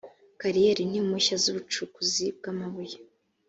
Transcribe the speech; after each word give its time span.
kariyeri 0.39 0.83
ni 0.89 0.97
impushya 1.01 1.35
z’ 1.43 1.45
ubucukuzi 1.51 2.25
bw’ 2.37 2.45
amabuye 2.51 2.97